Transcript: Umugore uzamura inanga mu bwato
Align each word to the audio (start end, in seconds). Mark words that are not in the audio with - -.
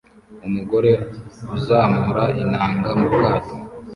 Umugore 0.47 0.91
uzamura 1.55 2.23
inanga 2.43 2.89
mu 2.99 3.07
bwato 3.13 3.55